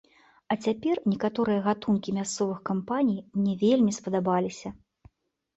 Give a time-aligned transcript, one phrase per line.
[0.53, 4.69] А цяпер некаторыя гатункі мясцовых кампаній мне вельмі спадабаліся.